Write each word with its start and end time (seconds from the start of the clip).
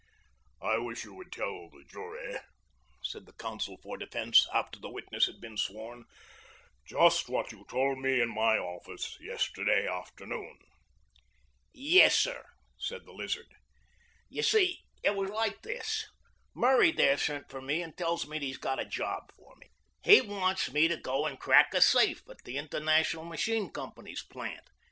"I 0.63 0.79
wish 0.79 1.03
you 1.03 1.13
would 1.13 1.31
tell 1.31 1.69
the 1.69 1.83
jury," 1.87 2.39
said 3.03 3.27
the 3.27 3.33
counsel 3.33 3.77
for 3.83 3.97
defense 3.97 4.47
after 4.51 4.79
the 4.79 4.89
witness 4.89 5.27
had 5.27 5.39
been 5.39 5.57
sworn, 5.57 6.05
"just 6.87 7.29
what 7.29 7.51
you 7.51 7.65
told 7.69 7.99
me 7.99 8.19
in 8.19 8.29
my 8.33 8.57
office 8.57 9.15
yesterday 9.21 9.87
afternoon." 9.87 10.57
"Yes, 11.71 12.17
sir," 12.17 12.47
said 12.79 13.05
the 13.05 13.11
Lizard. 13.13 13.53
"You 14.27 14.41
see, 14.41 14.79
it 15.03 15.13
was 15.15 15.29
like 15.29 15.61
this: 15.61 16.07
Murray 16.55 16.89
there 16.91 17.15
sent 17.15 17.47
for 17.47 17.61
me 17.61 17.83
and 17.83 17.95
tells 17.95 18.27
me 18.27 18.39
that 18.39 18.45
he's 18.45 18.57
got 18.57 18.79
a 18.81 18.85
job 18.85 19.31
for 19.37 19.55
me. 19.57 19.67
He 20.03 20.19
wants 20.19 20.73
me 20.73 20.87
to 20.87 20.97
go 20.97 21.27
and 21.27 21.39
crack 21.39 21.75
a 21.75 21.81
safe 21.81 22.23
at 22.27 22.39
the 22.43 22.57
International 22.57 23.23
Machine 23.23 23.69
Company's 23.69 24.23
plant. 24.23 24.67